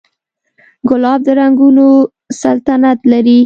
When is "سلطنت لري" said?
2.41-3.39